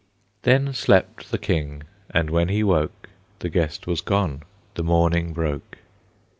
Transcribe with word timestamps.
Then 0.41 0.73
slept 0.73 1.29
the 1.29 1.37
King, 1.37 1.83
and 2.09 2.31
when 2.31 2.49
he 2.49 2.63
woke 2.63 3.07
The 3.37 3.49
guest 3.49 3.85
was 3.85 4.01
gone, 4.01 4.41
the 4.73 4.81
morning 4.83 5.31
broke. 5.31 5.77